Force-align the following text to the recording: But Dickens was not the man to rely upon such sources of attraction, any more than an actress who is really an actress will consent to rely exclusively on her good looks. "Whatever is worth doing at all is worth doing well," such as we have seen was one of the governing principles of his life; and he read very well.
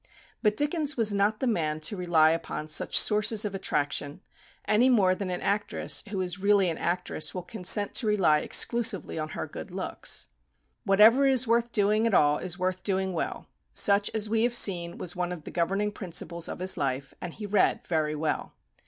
But 0.41 0.57
Dickens 0.57 0.97
was 0.97 1.13
not 1.13 1.41
the 1.41 1.45
man 1.45 1.79
to 1.81 1.95
rely 1.95 2.31
upon 2.31 2.67
such 2.67 2.97
sources 2.97 3.45
of 3.45 3.53
attraction, 3.53 4.21
any 4.67 4.89
more 4.89 5.13
than 5.13 5.29
an 5.29 5.41
actress 5.41 6.03
who 6.09 6.19
is 6.21 6.39
really 6.39 6.71
an 6.71 6.79
actress 6.79 7.35
will 7.35 7.43
consent 7.43 7.93
to 7.93 8.07
rely 8.07 8.39
exclusively 8.39 9.19
on 9.19 9.29
her 9.37 9.45
good 9.45 9.69
looks. 9.69 10.29
"Whatever 10.85 11.27
is 11.27 11.45
worth 11.45 11.71
doing 11.71 12.07
at 12.07 12.15
all 12.15 12.39
is 12.39 12.57
worth 12.57 12.83
doing 12.83 13.13
well," 13.13 13.45
such 13.73 14.09
as 14.15 14.27
we 14.27 14.41
have 14.41 14.55
seen 14.55 14.97
was 14.97 15.15
one 15.15 15.31
of 15.31 15.43
the 15.43 15.51
governing 15.51 15.91
principles 15.91 16.49
of 16.49 16.57
his 16.57 16.77
life; 16.77 17.13
and 17.21 17.35
he 17.35 17.45
read 17.45 17.85
very 17.85 18.15
well. 18.15 18.53